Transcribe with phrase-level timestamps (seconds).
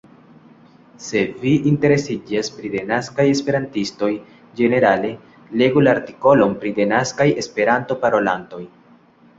[1.07, 4.11] Se vi interesiĝas pri denaskaj Esperantistoj
[4.63, 5.13] ĝenerale,
[5.63, 8.67] legu la artikolon pri denaskaj Esperanto-parolantoj.